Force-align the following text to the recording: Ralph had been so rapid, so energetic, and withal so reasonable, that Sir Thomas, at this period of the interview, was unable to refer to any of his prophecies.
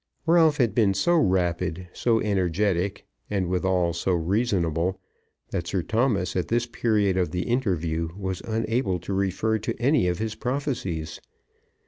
Ralph 0.25 0.57
had 0.57 0.73
been 0.73 0.95
so 0.95 1.15
rapid, 1.15 1.87
so 1.93 2.19
energetic, 2.21 3.05
and 3.29 3.47
withal 3.49 3.93
so 3.93 4.13
reasonable, 4.13 4.99
that 5.51 5.67
Sir 5.67 5.83
Thomas, 5.83 6.35
at 6.35 6.47
this 6.47 6.65
period 6.65 7.17
of 7.17 7.29
the 7.29 7.43
interview, 7.43 8.09
was 8.17 8.41
unable 8.43 8.97
to 8.97 9.13
refer 9.13 9.59
to 9.59 9.79
any 9.79 10.07
of 10.07 10.17
his 10.17 10.33
prophecies. 10.33 11.21